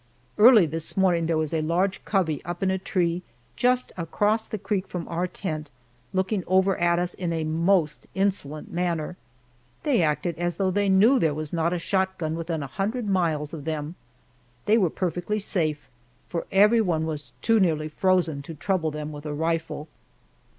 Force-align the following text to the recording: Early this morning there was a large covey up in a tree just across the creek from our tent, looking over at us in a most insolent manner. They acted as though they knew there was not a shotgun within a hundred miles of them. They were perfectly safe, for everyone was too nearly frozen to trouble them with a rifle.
Early 0.39 0.65
this 0.65 0.97
morning 0.97 1.27
there 1.27 1.37
was 1.37 1.53
a 1.53 1.61
large 1.61 2.03
covey 2.05 2.43
up 2.43 2.63
in 2.63 2.71
a 2.71 2.79
tree 2.79 3.21
just 3.55 3.91
across 3.95 4.47
the 4.47 4.57
creek 4.57 4.87
from 4.87 5.07
our 5.07 5.27
tent, 5.27 5.69
looking 6.11 6.43
over 6.47 6.75
at 6.79 6.97
us 6.97 7.13
in 7.13 7.31
a 7.31 7.43
most 7.43 8.07
insolent 8.15 8.71
manner. 8.73 9.15
They 9.83 10.01
acted 10.01 10.39
as 10.39 10.55
though 10.55 10.71
they 10.71 10.89
knew 10.89 11.19
there 11.19 11.35
was 11.35 11.53
not 11.53 11.71
a 11.71 11.77
shotgun 11.77 12.33
within 12.33 12.63
a 12.63 12.77
hundred 12.81 13.07
miles 13.07 13.53
of 13.53 13.65
them. 13.65 13.93
They 14.65 14.75
were 14.79 14.89
perfectly 14.89 15.37
safe, 15.37 15.87
for 16.27 16.47
everyone 16.51 17.05
was 17.05 17.31
too 17.43 17.59
nearly 17.59 17.87
frozen 17.89 18.41
to 18.41 18.55
trouble 18.55 18.89
them 18.89 19.11
with 19.11 19.27
a 19.27 19.35
rifle. 19.35 19.87